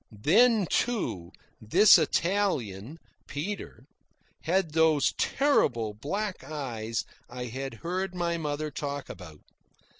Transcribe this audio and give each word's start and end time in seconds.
Then, 0.11 0.65
too, 0.65 1.31
this 1.61 1.99
Italian, 1.99 2.97
Peter, 3.27 3.85
had 4.45 4.73
those 4.73 5.13
terrible 5.15 5.93
black 5.93 6.43
eyes 6.43 7.05
I 7.29 7.45
had 7.45 7.75
heard 7.85 8.15
my 8.15 8.35
mother 8.39 8.71
talk 8.71 9.09
about. 9.09 9.41